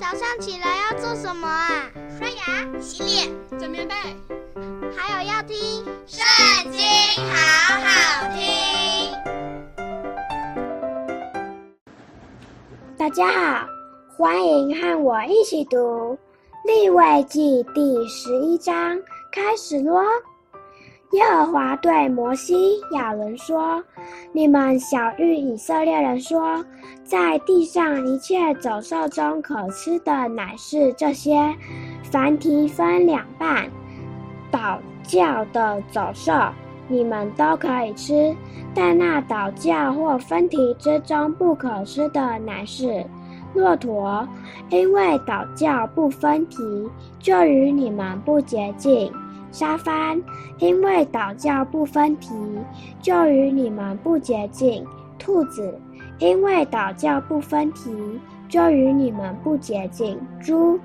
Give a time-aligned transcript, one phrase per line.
[0.00, 1.90] 早上起来要做什么啊？
[2.18, 3.94] 刷牙、洗脸、整棉被，
[4.96, 5.54] 还有要听
[6.06, 6.80] 《圣经》，
[7.28, 9.12] 好好听。
[12.96, 13.66] 大家好，
[14.16, 15.76] 欢迎和我一起读
[16.64, 18.98] 《利未记》第十一章，
[19.30, 20.02] 开始啰。
[21.12, 23.82] 耶和华对摩西、亚伦说
[24.32, 26.64] ：“你们晓諭以色列人说，
[27.02, 31.52] 在地上一切走兽中可吃的，乃是这些：
[32.04, 33.68] 凡蹄分两半、
[34.52, 36.32] 倒叫的走兽，
[36.86, 38.32] 你们都可以吃；
[38.72, 43.04] 但那倒叫或分蹄之中不可吃的，乃是
[43.52, 44.28] 骆驼，
[44.68, 46.88] 因为倒叫不分蹄，
[47.18, 49.12] 就与你们不洁净。”
[49.50, 50.22] 沙番，
[50.58, 52.34] 因为倒叫不分蹄，
[53.00, 54.84] 就与你们不洁净；
[55.18, 55.78] 兔子，
[56.18, 60.78] 因为倒叫不分蹄，就与你们不洁净；猪，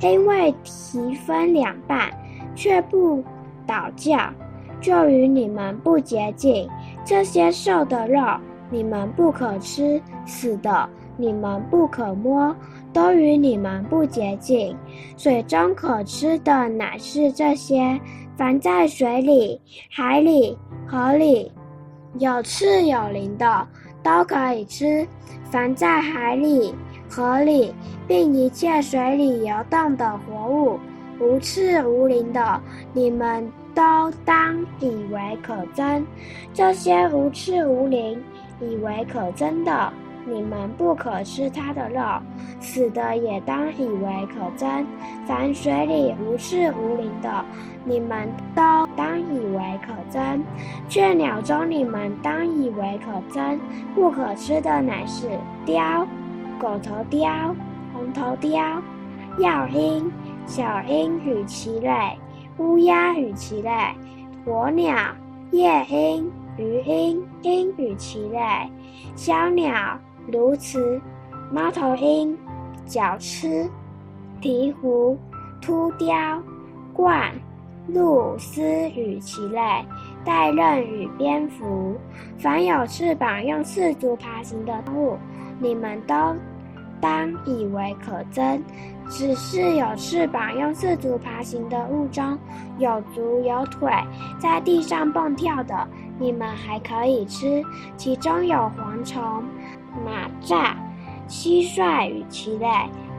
[0.00, 2.10] 因为蹄分两半，
[2.54, 3.22] 却不
[3.66, 4.18] 倒叫，
[4.80, 6.68] 就与你们不洁净。
[7.04, 8.20] 这些兽的肉，
[8.70, 12.54] 你们不可吃；死的，你们不可摸，
[12.92, 14.74] 都与你们不洁净。
[15.16, 18.00] 水中可吃的乃是这些：
[18.36, 21.50] 凡在水里、海里、河里，
[22.18, 23.66] 有翅有鳞的，
[24.02, 25.04] 都可以吃；
[25.50, 26.72] 凡在海里、
[27.10, 27.74] 河里，
[28.06, 30.78] 并一切水里游动的活物，
[31.20, 32.60] 无翅无鳞的，
[32.92, 33.82] 你们都
[34.24, 36.00] 当以为可憎。
[36.54, 38.22] 这些无翅无鳞、
[38.60, 39.92] 以为可憎的，
[40.28, 42.00] 你们不可吃它的肉，
[42.60, 44.84] 死的也当以为可憎。
[45.26, 47.44] 凡水里无翅无鳞的，
[47.84, 50.40] 你们都当以为可憎。
[50.88, 53.58] 雀鸟中你们当以为可憎，
[53.94, 55.28] 不可吃的乃是
[55.64, 56.06] 雕、
[56.58, 57.54] 狗头雕、
[57.92, 58.82] 红头雕、
[59.38, 60.10] 鷂鹰、
[60.46, 61.90] 小鹰与其类、
[62.58, 63.70] 乌鸦与其类、
[64.46, 64.94] 鸵鸟、
[65.52, 68.40] 夜莺、鱼鹰、鹰与其类、
[69.16, 69.98] 鸮鸟。
[70.30, 71.00] 鸕鶿、
[71.50, 72.36] 猫头鹰、
[72.86, 73.68] 角鴟、
[74.40, 75.16] 鵜鹕、
[75.60, 76.14] 秃雕、
[76.94, 77.30] 鹳、
[77.92, 79.60] 鹭鸶与其类、
[80.24, 81.96] 带刃与蝙蝠，
[82.38, 85.16] 凡有翅膀用四足爬行的动物，
[85.58, 86.14] 你们都
[87.00, 88.60] 当以为可憎。
[89.10, 92.38] 只是有翅膀用四足爬行的物中，
[92.78, 93.90] 有足有腿，
[94.38, 97.64] 在地上蹦跳的，你们还可以吃，
[97.96, 99.42] 其中有蝗虫。
[99.96, 100.74] 蚂蚱、
[101.28, 102.66] 蟋蟀与其类，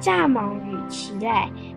[0.00, 1.30] 蚱蜢与其类，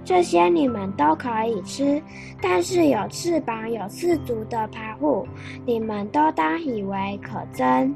[0.04, 2.02] 这些你们都可以吃。
[2.42, 5.28] 但是有翅膀、有四足的爬物，
[5.66, 7.94] 你们都当以为可憎。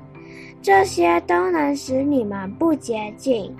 [0.62, 3.56] 这些都能使你们不洁净。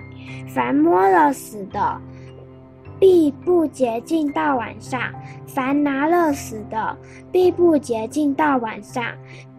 [0.48, 2.00] 凡摸了死的，
[2.98, 5.12] 必不洁净到晚上；
[5.46, 6.96] 凡拿了死的，
[7.30, 9.04] 必不洁净到晚上，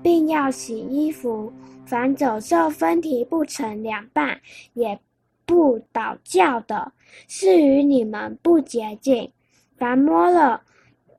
[0.02, 1.52] 并要洗衣服。
[1.86, 4.42] 凡走兽分蹄不成两半，
[4.74, 5.00] 也
[5.46, 6.92] 不倒叫的，
[7.28, 9.30] 是与你们不洁净；
[9.78, 10.62] 凡摸了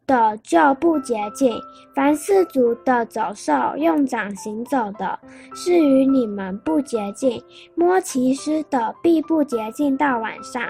[0.09, 1.57] 的就不洁净。
[1.95, 5.17] 凡四足的走兽用掌行走的，
[5.55, 7.41] 是与你们不洁净。
[7.77, 10.63] 摸其尸的，必不洁净到晚上；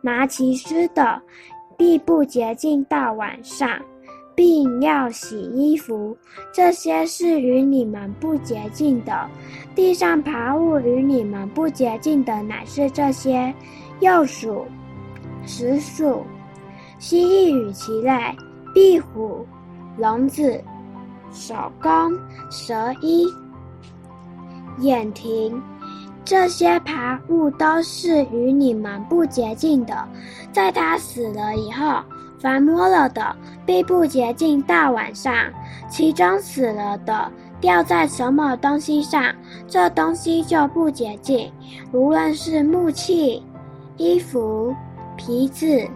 [0.00, 1.20] 拿其尸的，
[1.76, 3.68] 必不洁净到晚上。
[4.34, 6.16] 并要洗衣服，
[6.54, 9.28] 这些是与你们不洁净的。
[9.74, 13.52] 地上爬物与你们不洁净的，乃是这些：
[14.00, 14.64] 鼬鼠、
[15.44, 16.22] 石鼠、
[16.98, 18.34] 蜥蜴与其类、
[18.72, 19.46] 壁虎、
[19.98, 20.62] 笼子、
[21.30, 21.90] 守宫、
[22.50, 23.26] 蛇衣、
[24.78, 25.60] 眼蜓。
[26.24, 30.08] 这些爬物都是与你们不洁净的。
[30.52, 32.02] 在它死了以后。
[32.40, 35.32] 凡摸了的，必不洁净到晚上；
[35.88, 37.30] 其中死了的，
[37.60, 39.32] 掉在什么东西上，
[39.68, 41.52] 这东西就不洁净。
[41.92, 43.40] 无论是木器、
[43.96, 44.74] 衣服、
[45.16, 45.88] 皮子、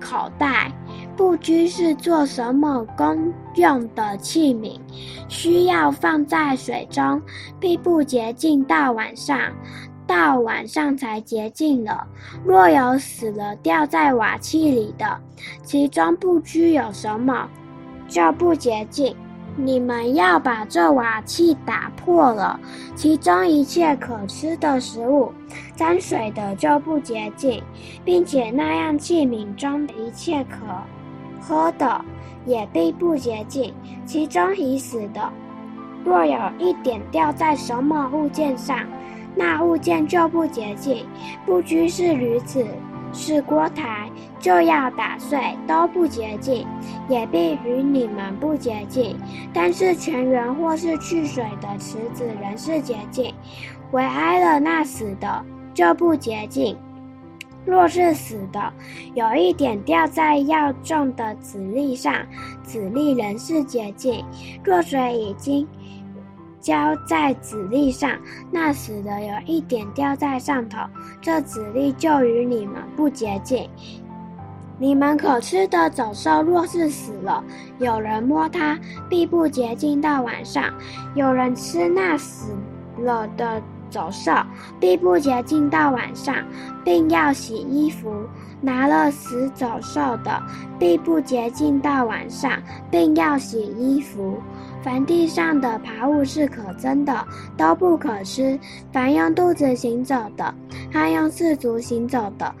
[0.00, 0.72] 口袋，
[1.16, 4.78] 不拘是做什么功用的器皿，
[5.28, 7.20] 需要放在水中，
[7.58, 9.38] 必不洁净到晚上。
[10.06, 12.06] 到晚上才洁净了。
[12.44, 15.18] 若有死了掉在瓦器里的，
[15.62, 17.48] 其中不拘有什么，
[18.06, 19.16] 就不洁净。
[19.56, 22.58] 你们要把这瓦器打破了，
[22.96, 25.32] 其中一切可吃的食物，
[25.76, 27.62] 沾水的就不洁净，
[28.04, 30.56] 并且那样器皿中的一切可
[31.40, 32.04] 喝的，
[32.44, 33.72] 也必不洁净。
[34.04, 35.32] 其中已死的，
[36.04, 38.78] 若有一点掉在什么物件上，
[39.36, 41.06] 那物件就不洁净，
[41.46, 42.66] 不拘是驴子、
[43.14, 46.66] 是锅台，就要打碎，都不洁净，
[47.08, 49.16] 也必与你们不洁净。
[49.52, 53.32] 但是泉源或是去水的池子仍是洁净，
[53.92, 56.76] 唯挨了那死的，就不洁净。
[57.64, 58.72] 若是死的，
[59.14, 62.14] 有一点掉在要种的籽粒上，
[62.62, 64.22] 籽粒仍是洁净。
[64.62, 65.66] 若水已经
[66.64, 68.10] 浇在籽粒上，
[68.50, 70.78] 那死的有一点掉在上头，
[71.20, 73.68] 这籽粒就与你们不洁净。
[74.78, 77.44] 你们可吃的走兽，若是死了，
[77.78, 78.78] 有人摸它，
[79.10, 80.72] 必不洁净到晚上。
[81.14, 82.56] 有人吃那死
[82.98, 83.62] 了的。
[83.90, 84.32] 走兽
[84.80, 86.34] 必不洁净到晚上，
[86.84, 88.12] 并要洗衣服。
[88.64, 90.42] 拿了死走兽的，
[90.78, 92.50] 必不洁净到晚上，
[92.90, 94.38] 并要洗衣服。
[94.82, 97.26] 凡地上的爬物是可憎的，
[97.56, 98.58] 都不可吃。
[98.92, 100.54] 凡用肚子行走的，
[100.92, 102.54] 和用四足行走的，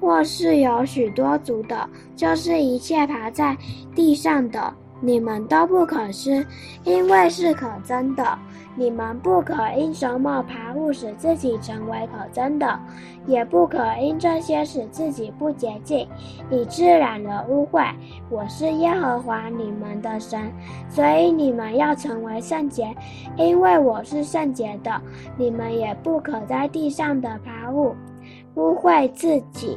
[0.00, 3.56] 或是有许多足的，就是一切爬在
[3.94, 6.46] 地上的，你们都不可吃，
[6.84, 8.38] 因为是可憎的。
[8.74, 12.78] 你们不可因什么爬物使自己成为可憎的，
[13.26, 16.08] 也不可因这些使自己不洁净，
[16.48, 17.92] 以致染了污秽。
[18.30, 20.52] 我是耶和华你们的神，
[20.88, 22.94] 所以你们要成为圣洁，
[23.36, 25.02] 因为我是圣洁的。
[25.36, 27.96] 你们也不可在地上的爬物
[28.54, 29.76] 污秽自己。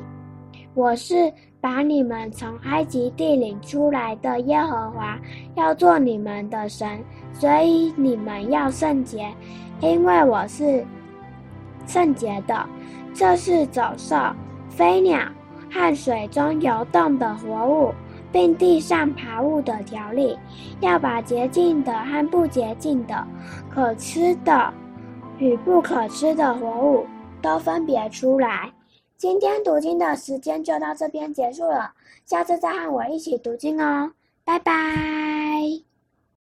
[0.75, 5.17] 我是把你们从埃及地领出来的耶和华，
[5.53, 6.99] 要做你们的神。
[7.33, 9.31] 所以你们要圣洁，
[9.79, 10.83] 因为我是
[11.85, 12.65] 圣洁的。
[13.13, 14.15] 这是走兽、
[14.69, 15.19] 飞鸟
[15.69, 17.93] 和水中游动的活物，
[18.31, 20.37] 并地上爬物的条例。
[20.79, 23.27] 要把洁净的和不洁净的、
[23.69, 24.73] 可吃的
[25.37, 27.05] 与不可吃的活物
[27.41, 28.71] 都分别出来。
[29.21, 31.93] 今天读经的时间就到这边结束了，
[32.25, 34.13] 下次再和我一起读经哦，
[34.43, 35.50] 拜拜。